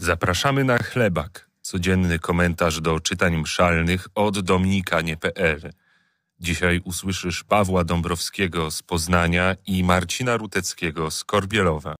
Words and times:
Zapraszamy 0.00 0.64
na 0.64 0.78
chlebak, 0.78 1.50
codzienny 1.62 2.18
komentarz 2.18 2.80
do 2.80 3.00
czytań 3.00 3.36
mszalnych 3.36 4.08
od 4.14 4.40
dominikanie.pl. 4.40 5.72
Dzisiaj 6.40 6.80
usłyszysz 6.84 7.44
Pawła 7.44 7.84
Dąbrowskiego 7.84 8.70
z 8.70 8.82
Poznania 8.82 9.56
i 9.66 9.84
Marcina 9.84 10.36
Ruteckiego 10.36 11.10
z 11.10 11.24
Korbielowa. 11.24 11.94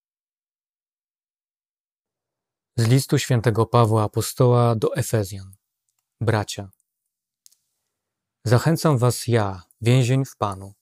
Z 2.77 2.87
listu 2.89 3.19
świętego 3.19 3.67
Pawła 3.67 4.03
Apostoła 4.03 4.75
do 4.77 4.97
Efezjan. 4.97 5.55
Bracia, 6.21 6.69
zachęcam 8.45 8.99
was 8.99 9.27
ja, 9.27 9.63
więzień 9.81 10.25
w 10.25 10.37
Panu, 10.37 10.75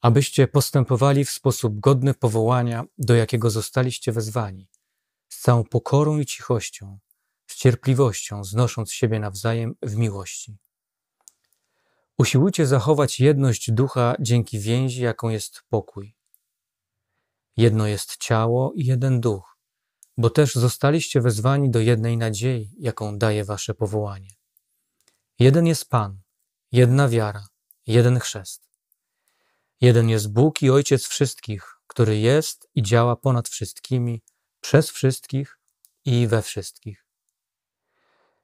abyście 0.00 0.48
postępowali 0.48 1.24
w 1.24 1.30
sposób 1.30 1.80
godny 1.80 2.14
powołania, 2.14 2.84
do 2.98 3.14
jakiego 3.14 3.50
zostaliście 3.50 4.12
wezwani– 4.12 4.68
z 5.30 5.40
całą 5.40 5.64
pokorą 5.64 6.18
i 6.18 6.26
cichością, 6.26 6.98
z 7.46 7.56
cierpliwością, 7.56 8.44
znosząc 8.44 8.92
siebie 8.92 9.20
nawzajem 9.20 9.74
w 9.82 9.96
miłości. 9.96 10.58
Usiłujcie 12.18 12.66
zachować 12.66 13.20
jedność 13.20 13.70
ducha 13.70 14.14
dzięki 14.20 14.58
więzi, 14.58 15.02
jaką 15.02 15.28
jest 15.28 15.62
pokój. 15.68 16.14
Jedno 17.56 17.86
jest 17.86 18.16
ciało 18.16 18.72
i 18.76 18.84
jeden 18.84 19.20
duch, 19.20 19.58
bo 20.16 20.30
też 20.30 20.54
zostaliście 20.54 21.20
wezwani 21.20 21.70
do 21.70 21.80
jednej 21.80 22.16
nadziei, 22.16 22.70
jaką 22.78 23.18
daje 23.18 23.44
wasze 23.44 23.74
powołanie. 23.74 24.30
Jeden 25.38 25.66
jest 25.66 25.88
Pan, 25.88 26.20
jedna 26.72 27.08
wiara, 27.08 27.46
jeden 27.86 28.18
chrzest. 28.18 28.70
Jeden 29.80 30.08
jest 30.08 30.32
Bóg 30.32 30.62
i 30.62 30.70
Ojciec 30.70 31.06
wszystkich, 31.06 31.76
który 31.86 32.18
jest 32.18 32.68
i 32.74 32.82
działa 32.82 33.16
ponad 33.16 33.48
wszystkimi, 33.48 34.22
przez 34.60 34.90
wszystkich 34.90 35.58
i 36.04 36.26
we 36.26 36.42
wszystkich. 36.42 37.06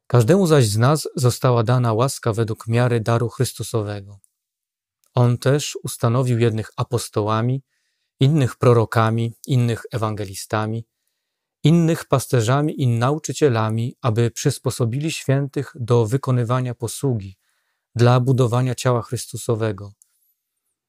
Każdemu 0.07 0.47
zaś 0.47 0.69
z 0.69 0.77
nas 0.79 1.09
została 1.17 1.63
dana 1.63 1.93
łaska 1.93 2.33
według 2.33 2.67
miary 2.67 3.01
daru 3.01 3.29
Chrystusowego. 3.29 4.19
On 5.15 5.39
też 5.39 5.79
ustanowił 5.83 6.39
jednych 6.39 6.71
apostołami, 6.77 7.63
innych 8.21 8.57
prorokami, 8.57 9.35
innych 9.47 9.83
ewangelistami, 9.93 10.87
innych 11.63 12.05
pasterzami 12.05 12.83
i 12.83 12.87
nauczycielami, 12.87 13.97
aby 14.03 14.31
przysposobili 14.31 15.13
świętych 15.13 15.73
do 15.75 16.07
wykonywania 16.07 16.75
posługi 16.75 17.37
dla 17.95 18.21
budowania 18.21 18.75
ciała 18.75 19.03
Chrystusowego, 19.03 19.93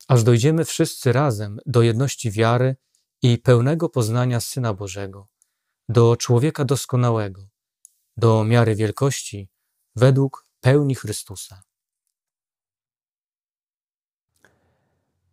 aż 0.07 0.23
dojdziemy 0.23 0.65
wszyscy 0.65 1.11
razem 1.11 1.59
do 1.65 1.81
jedności 1.81 2.31
wiary 2.31 2.75
i 3.21 3.37
pełnego 3.37 3.89
poznania 3.89 4.39
Syna 4.39 4.73
Bożego, 4.73 5.27
do 5.89 6.17
człowieka 6.17 6.65
doskonałego, 6.65 7.47
do 8.17 8.43
miary 8.43 8.75
wielkości 8.75 9.49
według 9.95 10.45
pełni 10.61 10.95
Chrystusa. 10.95 11.63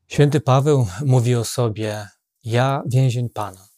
Święty 0.06 0.41
Paweł 0.41 0.86
mówi 1.04 1.34
o 1.34 1.44
sobie: 1.44 2.08
Ja, 2.44 2.82
więzień 2.86 3.30
Pana. 3.30 3.68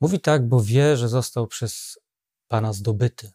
Mówi 0.00 0.20
tak, 0.20 0.48
bo 0.48 0.62
wie, 0.62 0.96
że 0.96 1.08
został 1.08 1.46
przez 1.46 1.98
Pana 2.48 2.72
zdobyty. 2.72 3.32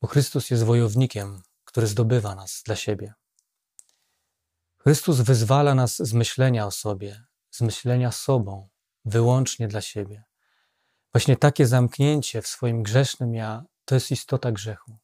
Bo 0.00 0.08
Chrystus 0.08 0.50
jest 0.50 0.64
wojownikiem, 0.64 1.42
który 1.64 1.86
zdobywa 1.86 2.34
nas 2.34 2.62
dla 2.64 2.76
siebie. 2.76 3.14
Chrystus 4.78 5.20
wyzwala 5.20 5.74
nas 5.74 5.96
z 5.96 6.12
myślenia 6.12 6.66
o 6.66 6.70
sobie, 6.70 7.27
z 7.50 7.60
myślenia 7.60 8.12
sobą, 8.12 8.68
wyłącznie 9.04 9.68
dla 9.68 9.80
siebie. 9.80 10.24
Właśnie 11.12 11.36
takie 11.36 11.66
zamknięcie 11.66 12.42
w 12.42 12.46
swoim 12.46 12.82
grzesznym 12.82 13.34
ja 13.34 13.64
to 13.84 13.94
jest 13.94 14.10
istota 14.10 14.52
grzechu. 14.52 14.98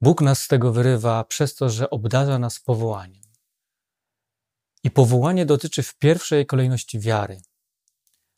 Bóg 0.00 0.20
nas 0.20 0.42
z 0.42 0.48
tego 0.48 0.72
wyrywa 0.72 1.24
przez 1.24 1.54
to, 1.54 1.70
że 1.70 1.90
obdarza 1.90 2.38
nas 2.38 2.60
powołaniem. 2.60 3.22
I 4.84 4.90
powołanie 4.90 5.46
dotyczy 5.46 5.82
w 5.82 5.98
pierwszej 5.98 6.46
kolejności 6.46 7.00
wiary, 7.00 7.42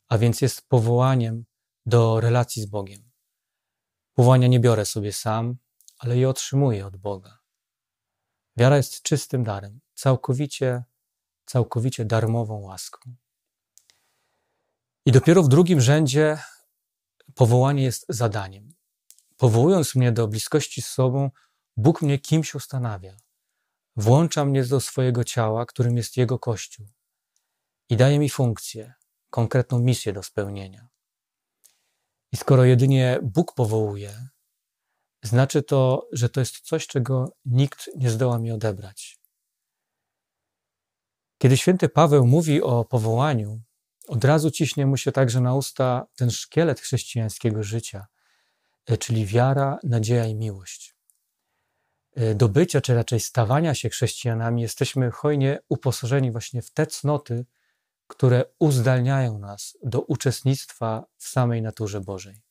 a 0.07 0.17
więc 0.17 0.41
jest 0.41 0.67
powołaniem 0.67 1.45
do 1.85 2.19
relacji 2.19 2.61
z 2.61 2.65
Bogiem. 2.65 3.11
Powołania 4.13 4.47
nie 4.47 4.59
biorę 4.59 4.85
sobie 4.85 5.13
sam, 5.13 5.57
ale 5.97 6.17
je 6.17 6.29
otrzymuję 6.29 6.85
od 6.85 6.97
Boga. 6.97 7.39
Wiara 8.57 8.77
jest 8.77 9.01
czystym 9.01 9.43
darem, 9.43 9.79
całkowicie 9.93 10.83
całkowicie 11.45 12.05
darmową 12.05 12.61
łaską. 12.61 13.15
I 15.05 15.11
dopiero 15.11 15.43
w 15.43 15.47
drugim 15.47 15.81
rzędzie 15.81 16.37
powołanie 17.35 17.83
jest 17.83 18.05
zadaniem. 18.09 18.73
Powołując 19.37 19.95
mnie 19.95 20.11
do 20.11 20.27
bliskości 20.27 20.81
z 20.81 20.87
sobą, 20.87 21.31
Bóg 21.77 22.01
mnie 22.01 22.19
kimś 22.19 22.55
ustanawia. 22.55 23.17
Włącza 23.95 24.45
mnie 24.45 24.63
do 24.63 24.79
swojego 24.79 25.23
ciała, 25.23 25.65
którym 25.65 25.97
jest 25.97 26.17
Jego 26.17 26.39
Kościół 26.39 26.87
i 27.89 27.97
daje 27.97 28.19
mi 28.19 28.29
funkcję, 28.29 28.93
konkretną 29.29 29.79
misję 29.79 30.13
do 30.13 30.23
spełnienia. 30.23 30.87
I 32.31 32.37
skoro 32.37 32.63
jedynie 32.63 33.19
Bóg 33.23 33.53
powołuje, 33.53 34.27
znaczy 35.23 35.63
to, 35.63 36.07
że 36.11 36.29
to 36.29 36.39
jest 36.39 36.59
coś, 36.59 36.87
czego 36.87 37.37
nikt 37.45 37.89
nie 37.95 38.09
zdoła 38.09 38.39
mi 38.39 38.51
odebrać. 38.51 39.19
Kiedy 41.37 41.57
święty 41.57 41.89
Paweł 41.89 42.27
mówi 42.27 42.61
o 42.61 42.85
powołaniu, 42.85 43.61
od 44.07 44.25
razu 44.25 44.51
ciśnie 44.51 44.85
mu 44.85 44.97
się 44.97 45.11
także 45.11 45.41
na 45.41 45.55
usta 45.55 46.07
ten 46.15 46.31
szkielet 46.31 46.79
chrześcijańskiego 46.79 47.63
życia, 47.63 48.07
e, 48.85 48.97
czyli 48.97 49.25
wiara, 49.25 49.79
nadzieja 49.83 50.25
i 50.25 50.35
miłość. 50.35 50.95
E, 52.15 52.35
do 52.35 52.49
bycia, 52.49 52.81
czy 52.81 52.95
raczej 52.95 53.19
stawania 53.19 53.75
się 53.75 53.89
chrześcijanami, 53.89 54.61
jesteśmy 54.61 55.11
hojnie 55.11 55.59
uposażeni 55.69 56.31
właśnie 56.31 56.61
w 56.61 56.71
te 56.71 56.87
cnoty, 56.87 57.45
które 58.07 58.45
uzdalniają 58.59 59.39
nas 59.39 59.77
do 59.83 60.01
uczestnictwa 60.01 61.05
w 61.17 61.27
samej 61.27 61.61
naturze 61.61 62.01
Bożej. 62.01 62.41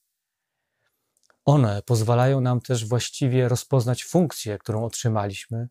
One 1.44 1.82
pozwalają 1.82 2.40
nam 2.40 2.60
też 2.60 2.88
właściwie 2.88 3.48
rozpoznać 3.48 4.04
funkcję, 4.04 4.58
którą 4.58 4.84
otrzymaliśmy 4.84 5.68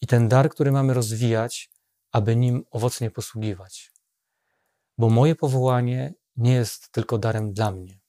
i 0.00 0.06
ten 0.06 0.28
dar, 0.28 0.50
który 0.50 0.72
mamy 0.72 0.94
rozwijać, 0.94 1.70
aby 2.12 2.36
nim 2.36 2.64
owocnie 2.70 3.10
posługiwać. 3.10 3.92
Bo 4.98 5.10
moje 5.10 5.34
powołanie 5.34 6.14
nie 6.36 6.52
jest 6.52 6.92
tylko 6.92 7.18
darem 7.18 7.52
dla 7.52 7.70
mnie. 7.70 8.00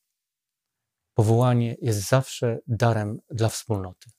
Powołanie 1.13 1.75
jest 1.81 2.09
zawsze 2.09 2.59
darem 2.67 3.19
dla 3.29 3.49
wspólnoty. 3.49 4.09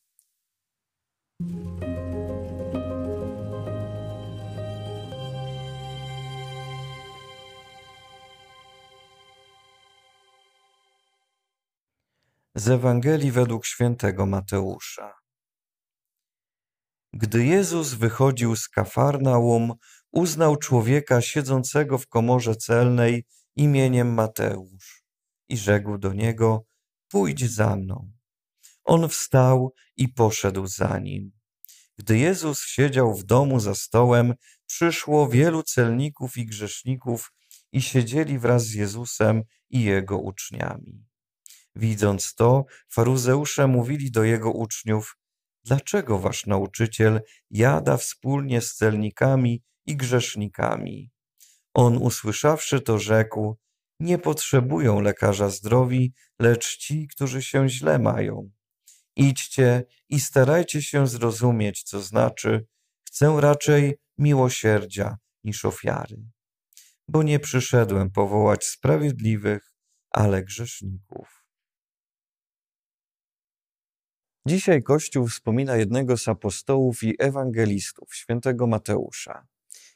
Z 12.55 12.69
Ewangelii 12.69 13.33
według 13.33 13.67
świętego 13.67 14.27
Mateusza. 14.27 15.28
Gdy 17.13 17.45
Jezus 17.45 17.95
wychodził 17.95 18.57
z 18.57 18.69
Kafarnaum, 18.69 19.75
uznał 20.13 20.57
człowieka 20.57 21.21
siedzącego 21.21 21.99
w 21.99 22.07
komorze 22.07 22.57
celnej 22.57 23.25
imieniem 23.57 24.15
Mateusz 24.15 25.05
i 25.49 25.57
rzekł 25.57 25.99
do 25.99 26.13
niego: 26.13 26.65
Pójdź 27.09 27.51
za 27.51 27.77
mną. 27.77 28.13
On 28.85 29.09
wstał 29.09 29.75
i 29.97 30.09
poszedł 30.09 30.67
za 30.67 30.99
nim. 30.99 31.33
Gdy 31.99 32.19
Jezus 32.19 32.61
siedział 32.61 33.15
w 33.15 33.25
domu 33.25 33.61
za 33.61 33.75
stołem, 33.75 34.35
przyszło 34.67 35.29
wielu 35.29 35.63
celników 35.63 36.37
i 36.37 36.47
grzeszników 36.47 37.33
i 37.73 37.83
siedzieli 37.83 38.39
wraz 38.39 38.67
z 38.67 38.75
Jezusem 38.75 39.43
i 39.71 39.83
jego 39.83 40.19
uczniami. 40.19 41.05
Widząc 41.75 42.35
to, 42.35 42.65
faruzeusze 42.91 43.67
mówili 43.67 44.11
do 44.11 44.25
jego 44.25 44.53
uczniów: 44.53 45.18
Dlaczego 45.69 46.19
wasz 46.19 46.47
nauczyciel 46.47 47.21
jada 47.51 47.97
wspólnie 47.97 48.61
z 48.61 48.75
celnikami 48.75 49.63
i 49.87 49.97
grzesznikami? 49.97 51.11
On 51.75 51.97
usłyszawszy 51.97 52.81
to 52.81 52.99
rzekł, 52.99 53.57
nie 54.01 54.19
potrzebują 54.19 55.01
lekarza 55.01 55.51
zdrowi, 55.51 56.15
lecz 56.39 56.77
ci, 56.77 57.09
którzy 57.09 57.43
się 57.43 57.69
źle 57.69 57.99
mają. 57.99 58.51
Idźcie 59.17 59.85
i 60.09 60.21
starajcie 60.21 60.83
się 60.83 61.07
zrozumieć, 61.07 61.83
co 61.83 62.01
znaczy, 62.01 62.67
chcę 63.09 63.37
raczej 63.41 63.99
miłosierdzia 64.19 65.17
niż 65.45 65.65
ofiary. 65.65 66.17
Bo 67.09 67.23
nie 67.23 67.39
przyszedłem 67.39 68.11
powołać 68.11 68.65
sprawiedliwych, 68.65 69.75
ale 70.11 70.45
grzeszników. 70.45 71.38
Dzisiaj 74.49 74.83
Kościół 74.83 75.27
wspomina 75.27 75.77
jednego 75.77 76.17
z 76.17 76.29
apostołów 76.29 77.03
i 77.03 77.15
ewangelistów, 77.19 78.15
świętego 78.15 78.67
Mateusza. 78.67 79.47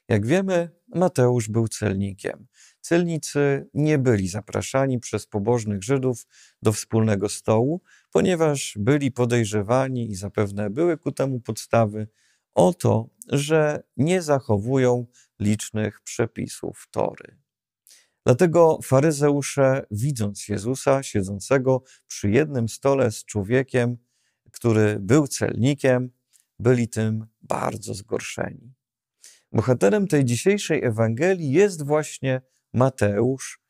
Jak 0.08 0.26
wiemy, 0.26 0.70
Mateusz 0.88 1.48
był 1.48 1.68
celnikiem. 1.68 2.46
Celnicy 2.80 3.68
nie 3.74 3.98
byli 3.98 4.28
zapraszani 4.28 4.98
przez 4.98 5.26
pobożnych 5.26 5.82
Żydów 5.82 6.26
do 6.62 6.72
wspólnego 6.72 7.28
stołu, 7.28 7.82
ponieważ 8.10 8.74
byli 8.78 9.12
podejrzewani 9.12 10.10
i 10.10 10.14
zapewne 10.14 10.70
były 10.70 10.98
ku 10.98 11.12
temu 11.12 11.40
podstawy 11.40 12.08
o 12.54 12.74
to, 12.74 13.08
że 13.28 13.82
nie 13.96 14.22
zachowują 14.22 15.06
licznych 15.40 16.00
przepisów 16.00 16.88
Tory. 16.90 17.38
Dlatego 18.26 18.78
faryzeusze, 18.82 19.86
widząc 19.90 20.48
Jezusa 20.48 21.02
siedzącego 21.02 21.82
przy 22.06 22.30
jednym 22.30 22.68
stole 22.68 23.10
z 23.10 23.24
człowiekiem, 23.24 23.96
który 24.52 24.98
był 25.00 25.26
celnikiem, 25.26 26.10
byli 26.58 26.88
tym 26.88 27.26
bardzo 27.42 27.94
zgorszeni. 27.94 28.74
Bohaterem 29.52 30.06
tej 30.06 30.24
dzisiejszej 30.24 30.84
Ewangelii 30.84 31.50
jest 31.50 31.86
właśnie 31.86 32.42
Mateusz. 32.72 33.60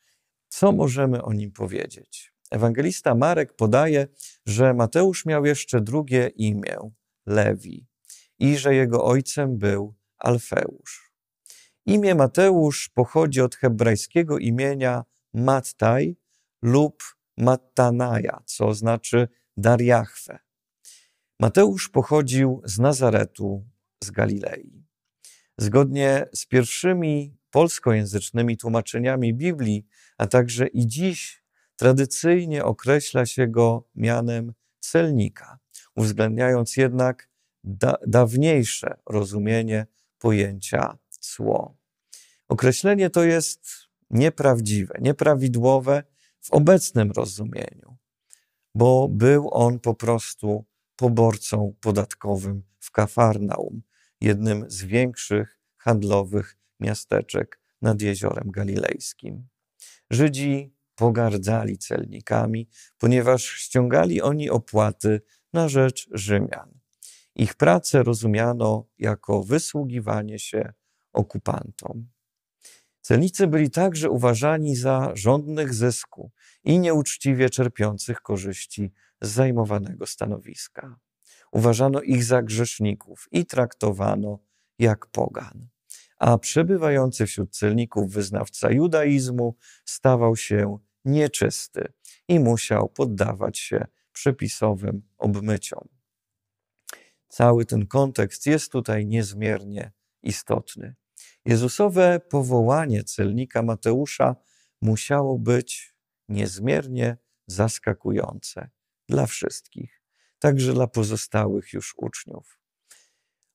Co 0.49 0.73
możemy 0.73 1.23
o 1.23 1.33
nim 1.33 1.53
powiedzieć? 1.53 2.33
Ewangelista 2.51 3.15
Marek 3.15 3.57
podaje, 3.57 4.07
że 4.47 4.75
Mateusz 4.75 5.27
miał 5.27 5.45
jeszcze 5.47 5.81
drugie 5.81 6.29
imię 6.29 6.77
Lewi 7.27 7.87
i 8.39 8.57
że 8.57 8.75
jego 8.75 9.05
ojcem 9.05 9.59
był 9.59 9.95
Alfeusz. 10.19 11.13
Imię 11.87 12.15
Mateusz 12.15 12.89
pochodzi 12.89 13.41
od 13.41 13.57
hebrajskiego 13.57 14.39
imienia 14.39 15.05
Mattaj 15.35 16.17
lub 16.63 17.03
Mattanaja, 17.37 18.43
co 18.47 18.75
znaczy 18.75 19.29
Dariachwę. 19.57 20.39
Mateusz 21.43 21.89
pochodził 21.89 22.63
z 22.65 22.79
Nazaretu, 22.79 23.65
z 24.05 24.11
Galilei. 24.11 24.85
Zgodnie 25.59 26.27
z 26.35 26.47
pierwszymi 26.47 27.37
polskojęzycznymi 27.51 28.57
tłumaczeniami 28.57 29.35
Biblii, 29.35 29.87
a 30.19 30.27
także 30.27 30.67
i 30.67 30.87
dziś 30.87 31.45
tradycyjnie 31.77 32.65
określa 32.65 33.27
się 33.27 33.49
go 33.49 33.89
mianem 33.95 34.53
celnika, 34.81 35.59
uwzględniając 35.97 36.77
jednak 36.77 37.29
da 37.65 37.95
dawniejsze 38.07 38.97
rozumienie 39.07 39.87
pojęcia 40.19 40.99
cło. 41.11 41.77
Określenie 42.49 43.11
to 43.11 43.25
jest 43.25 43.67
nieprawdziwe, 44.11 44.95
nieprawidłowe 45.01 46.03
w 46.41 46.51
obecnym 46.51 47.11
rozumieniu, 47.11 47.97
bo 48.75 49.09
był 49.09 49.49
on 49.53 49.81
po 49.81 49.95
prostu 49.95 50.65
poborcą 51.03 51.75
podatkowym 51.81 52.63
w 52.81 52.91
Kafarnaum, 52.91 53.83
jednym 54.21 54.71
z 54.71 54.85
większych 54.85 55.59
handlowych 55.77 56.57
miasteczek 56.81 57.61
nad 57.81 58.03
jeziorem 58.03 58.51
galilejskim. 58.51 59.49
Żydzi 60.11 60.75
pogardzali 60.95 61.79
celnikami, 61.79 62.69
ponieważ 62.99 63.45
ściągali 63.45 64.23
oni 64.23 64.51
opłaty 64.51 65.21
na 65.53 65.69
rzecz 65.69 66.09
Rzymian. 66.13 66.79
Ich 67.35 67.55
pracę 67.55 68.03
rozumiano 68.03 68.89
jako 68.99 69.43
wysługiwanie 69.43 70.39
się 70.39 70.73
okupantom. 71.13 72.09
Celnicy 73.03 73.47
byli 73.47 73.71
także 73.71 74.11
uważani 74.11 74.77
za 74.77 75.11
żądnych 75.15 75.75
zysku 75.75 76.31
i 76.65 76.79
nieuczciwie 76.79 77.51
czerpiących 77.51 78.21
korzyści 78.21 78.93
z 79.21 79.31
zajmowanego 79.31 80.07
stanowiska. 80.07 80.97
Uważano 81.53 82.03
ich 82.03 82.25
za 82.25 82.43
grzeszników 82.43 83.29
i 83.33 83.47
traktowano 83.47 84.39
jak 84.79 85.07
pogan. 85.07 85.69
A 86.19 86.39
przebywający 86.39 87.27
wśród 87.27 87.57
celników 87.57 88.13
wyznawca 88.13 88.71
judaizmu 88.71 89.57
stawał 89.85 90.37
się 90.37 90.79
nieczysty 91.05 91.93
i 92.29 92.41
musiał 92.41 92.89
poddawać 92.89 93.59
się 93.59 93.87
przepisowym 94.13 95.03
obmyciom. 95.19 95.89
Cały 97.29 97.65
ten 97.65 97.87
kontekst 97.87 98.47
jest 98.47 98.73
tutaj 98.73 99.07
niezmiernie 99.07 99.93
istotny. 100.23 100.95
Jezusowe 101.45 102.21
powołanie 102.21 103.05
celnika 103.05 103.63
Mateusza 103.63 104.37
musiało 104.81 105.39
być 105.39 105.95
niezmiernie 106.29 107.17
zaskakujące 107.47 108.71
dla 109.09 109.27
wszystkich, 109.27 110.03
także 110.39 110.73
dla 110.73 110.87
pozostałych 110.87 111.73
już 111.73 111.95
uczniów. 111.97 112.59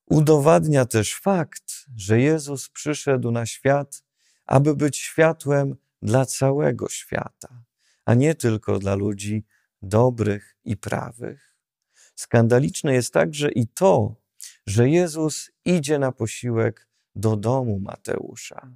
Udowadnia 0.05 0.85
też 0.85 1.15
fakt, 1.15 1.85
że 1.95 2.19
Jezus 2.19 2.69
przyszedł 2.69 3.31
na 3.31 3.45
świat, 3.45 4.03
aby 4.45 4.75
być 4.75 4.97
światłem 4.97 5.75
dla 6.01 6.25
całego 6.25 6.89
świata, 6.89 7.63
a 8.05 8.13
nie 8.13 8.35
tylko 8.35 8.79
dla 8.79 8.95
ludzi 8.95 9.45
dobrych 9.81 10.57
i 10.63 10.77
prawych. 10.77 11.55
Skandaliczne 12.15 12.93
jest 12.93 13.13
także 13.13 13.51
i 13.51 13.67
to, 13.67 14.15
że 14.67 14.89
Jezus 14.89 15.51
idzie 15.65 15.99
na 15.99 16.11
posiłek 16.11 16.87
do 17.17 17.35
domu 17.35 17.79
Mateusza. 17.79 18.71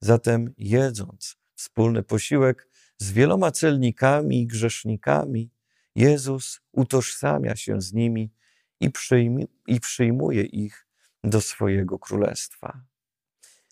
Zatem 0.00 0.54
jedząc 0.58 1.36
wspólny 1.54 2.02
posiłek 2.02 2.68
z 2.98 3.12
wieloma 3.12 3.50
celnikami 3.50 4.40
i 4.40 4.46
grzesznikami, 4.46 5.50
Jezus 5.94 6.60
utożsamia 6.72 7.56
się 7.56 7.80
z 7.80 7.92
nimi 7.92 8.32
i, 8.80 8.90
przyjmie, 8.90 9.46
i 9.66 9.80
przyjmuje 9.80 10.42
ich 10.42 10.86
do 11.24 11.40
swojego 11.40 11.98
królestwa. 11.98 12.84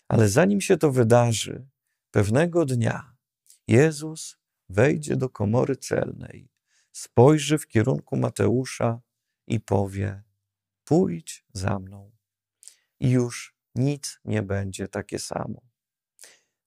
Ale 0.09 0.29
zanim 0.29 0.61
się 0.61 0.77
to 0.77 0.93
wydarzy, 0.93 1.67
pewnego 2.11 2.67
dnia 2.67 3.17
Jezus 3.69 4.37
wejdzie 4.69 5.17
do 5.17 5.29
komory 5.29 5.77
celnej, 5.77 6.49
spojrzy 6.93 7.59
w 7.59 7.67
kierunku 7.67 8.17
Mateusza 8.17 9.01
i 9.47 9.61
powie: 9.61 10.23
Pójdź 10.85 11.45
za 11.53 11.79
mną. 11.79 12.11
I 13.01 13.11
już 13.11 13.60
nic 13.75 14.21
nie 14.25 14.43
będzie 14.43 14.89
takie 14.89 15.19
samo. 15.19 15.63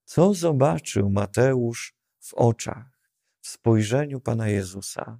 Co 0.06 0.34
zobaczył 0.34 1.10
Mateusz 1.10 1.96
w 2.20 2.34
oczach, 2.34 3.00
w 3.42 3.48
spojrzeniu 3.48 4.20
Pana 4.20 4.48
Jezusa? 4.48 5.20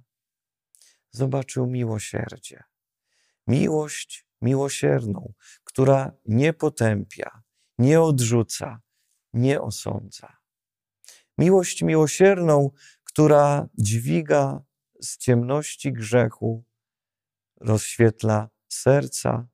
Zobaczył 1.10 1.66
miłosierdzie. 1.66 2.62
Miłość 3.46 4.26
miłosierną, 4.42 5.32
która 5.64 6.12
nie 6.24 6.52
potępia, 6.52 7.42
nie 7.78 8.00
odrzuca, 8.00 8.80
nie 9.32 9.60
osądza. 9.60 10.36
Miłość 11.38 11.82
miłosierną, 11.82 12.70
która 13.04 13.68
dźwiga 13.78 14.64
z 15.00 15.18
ciemności 15.18 15.92
grzechu, 15.92 16.64
rozświetla 17.60 18.48
serca 18.68 19.48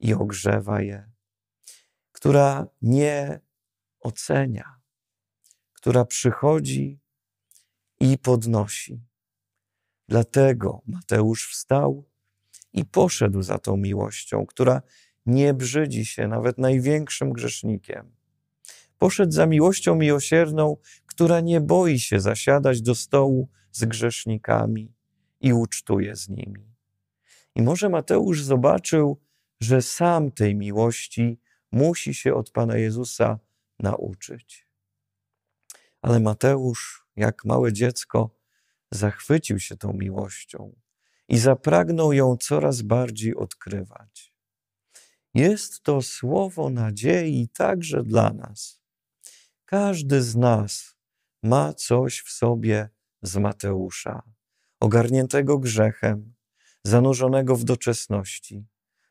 i 0.00 0.14
ogrzewa 0.14 0.80
je, 0.80 1.13
która 2.24 2.66
nie 2.82 3.40
ocenia, 4.00 4.80
która 5.72 6.04
przychodzi 6.04 7.00
i 8.00 8.18
podnosi. 8.18 9.00
Dlatego 10.08 10.82
Mateusz 10.86 11.50
wstał 11.50 12.04
i 12.72 12.84
poszedł 12.84 13.42
za 13.42 13.58
tą 13.58 13.76
miłością, 13.76 14.46
która 14.46 14.82
nie 15.26 15.54
brzydzi 15.54 16.04
się 16.04 16.28
nawet 16.28 16.58
największym 16.58 17.32
grzesznikiem. 17.32 18.16
Poszedł 18.98 19.32
za 19.32 19.46
miłością 19.46 19.94
miłosierną, 19.94 20.76
która 21.06 21.40
nie 21.40 21.60
boi 21.60 21.98
się 21.98 22.20
zasiadać 22.20 22.82
do 22.82 22.94
stołu 22.94 23.48
z 23.72 23.84
grzesznikami 23.84 24.94
i 25.40 25.52
ucztuje 25.52 26.16
z 26.16 26.28
nimi. 26.28 26.74
I 27.54 27.62
może 27.62 27.88
Mateusz 27.88 28.42
zobaczył, 28.42 29.20
że 29.60 29.82
sam 29.82 30.30
tej 30.30 30.54
miłości 30.54 31.43
musi 31.74 32.14
się 32.14 32.34
od 32.34 32.50
Pana 32.50 32.76
Jezusa 32.76 33.38
nauczyć. 33.78 34.68
Ale 36.02 36.20
Mateusz, 36.20 37.06
jak 37.16 37.44
małe 37.44 37.72
dziecko, 37.72 38.30
zachwycił 38.90 39.58
się 39.58 39.76
tą 39.76 39.92
miłością 39.92 40.76
i 41.28 41.38
zapragnął 41.38 42.12
ją 42.12 42.36
coraz 42.36 42.82
bardziej 42.82 43.36
odkrywać. 43.36 44.34
Jest 45.34 45.82
to 45.82 46.02
słowo 46.02 46.70
nadziei 46.70 47.48
także 47.48 48.02
dla 48.02 48.32
nas. 48.32 48.80
Każdy 49.64 50.22
z 50.22 50.36
nas 50.36 50.96
ma 51.42 51.72
coś 51.72 52.20
w 52.20 52.30
sobie 52.30 52.88
z 53.22 53.36
Mateusza, 53.36 54.22
ogarniętego 54.80 55.58
grzechem, 55.58 56.34
zanurzonego 56.84 57.56
w 57.56 57.64
doczesności, 57.64 58.66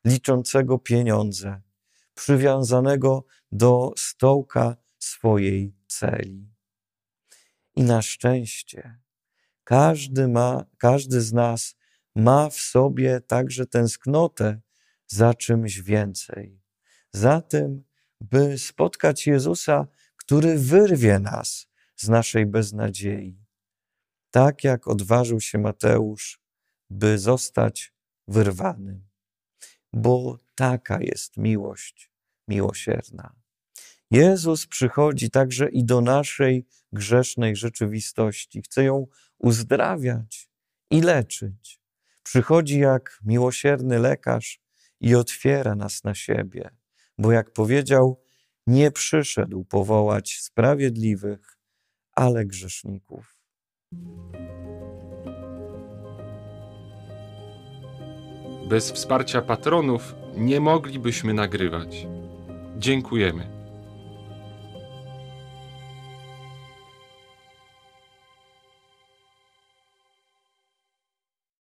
liczącego 0.05 0.79
pieniądze, 0.79 1.61
przywiązanego 2.13 3.25
do 3.51 3.93
stołka 3.97 4.77
swojej 4.99 5.75
celi. 5.87 6.53
I 7.75 7.83
na 7.83 8.01
szczęście 8.01 8.99
każdy, 9.63 10.27
ma, 10.27 10.65
każdy 10.77 11.21
z 11.21 11.33
nas 11.33 11.75
ma 12.15 12.49
w 12.49 12.55
sobie 12.55 13.21
także 13.21 13.65
tęsknotę 13.65 14.61
za 15.07 15.33
czymś 15.33 15.81
więcej. 15.81 16.61
Za 17.11 17.41
tym, 17.41 17.83
by 18.21 18.57
spotkać 18.57 19.27
Jezusa, 19.27 19.87
który 20.15 20.57
wyrwie 20.57 21.19
nas 21.19 21.67
z 21.95 22.09
naszej 22.09 22.45
beznadziei. 22.45 23.43
Tak 24.31 24.63
jak 24.63 24.87
odważył 24.87 25.39
się 25.39 25.57
Mateusz, 25.57 26.41
by 26.89 27.19
zostać 27.19 27.93
wyrwanym. 28.27 29.12
Bo 29.93 30.39
taka 30.55 31.01
jest 31.01 31.37
miłość 31.37 32.11
miłosierna. 32.47 33.35
Jezus 34.11 34.67
przychodzi 34.67 35.29
także 35.29 35.69
i 35.69 35.85
do 35.85 36.01
naszej 36.01 36.65
grzesznej 36.91 37.55
rzeczywistości. 37.55 38.61
Chce 38.61 38.83
ją 38.83 39.07
uzdrawiać 39.37 40.49
i 40.91 41.01
leczyć. 41.01 41.81
Przychodzi 42.23 42.79
jak 42.79 43.19
miłosierny 43.25 43.99
lekarz 43.99 44.61
i 44.99 45.15
otwiera 45.15 45.75
nas 45.75 46.03
na 46.03 46.15
siebie, 46.15 46.69
bo 47.17 47.31
jak 47.31 47.53
powiedział, 47.53 48.23
nie 48.67 48.91
przyszedł 48.91 49.65
powołać 49.65 50.39
sprawiedliwych, 50.41 51.57
ale 52.11 52.45
grzeszników. 52.45 53.37
Bez 58.73 58.91
wsparcia 58.91 59.41
patronów 59.41 60.15
nie 60.37 60.59
moglibyśmy 60.59 61.33
nagrywać. 61.33 62.07
Dziękujemy. 62.77 63.52